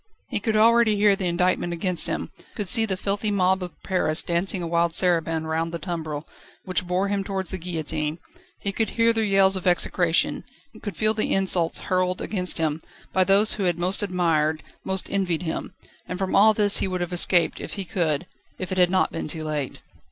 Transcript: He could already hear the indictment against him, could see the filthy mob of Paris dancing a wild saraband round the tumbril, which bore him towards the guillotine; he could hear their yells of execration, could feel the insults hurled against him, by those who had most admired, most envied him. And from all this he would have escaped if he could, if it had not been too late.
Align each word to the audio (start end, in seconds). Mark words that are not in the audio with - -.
He 0.29 0.39
could 0.39 0.55
already 0.57 0.95
hear 0.95 1.15
the 1.15 1.27
indictment 1.27 1.73
against 1.73 2.07
him, 2.07 2.31
could 2.55 2.67
see 2.67 2.87
the 2.87 2.97
filthy 2.97 3.29
mob 3.29 3.61
of 3.61 3.83
Paris 3.83 4.23
dancing 4.23 4.63
a 4.63 4.67
wild 4.67 4.95
saraband 4.95 5.47
round 5.47 5.71
the 5.71 5.77
tumbril, 5.77 6.27
which 6.65 6.87
bore 6.87 7.07
him 7.09 7.23
towards 7.23 7.51
the 7.51 7.59
guillotine; 7.59 8.17
he 8.59 8.71
could 8.71 8.89
hear 8.97 9.13
their 9.13 9.23
yells 9.23 9.55
of 9.55 9.67
execration, 9.67 10.43
could 10.81 10.97
feel 10.97 11.13
the 11.13 11.31
insults 11.35 11.77
hurled 11.77 12.19
against 12.19 12.57
him, 12.57 12.81
by 13.13 13.23
those 13.23 13.53
who 13.53 13.65
had 13.65 13.77
most 13.77 14.01
admired, 14.01 14.63
most 14.83 15.07
envied 15.11 15.43
him. 15.43 15.75
And 16.07 16.17
from 16.17 16.35
all 16.35 16.55
this 16.55 16.77
he 16.77 16.87
would 16.87 17.01
have 17.01 17.13
escaped 17.13 17.61
if 17.61 17.73
he 17.73 17.85
could, 17.85 18.25
if 18.57 18.71
it 18.71 18.79
had 18.79 18.89
not 18.89 19.11
been 19.11 19.27
too 19.27 19.43
late. 19.43 19.81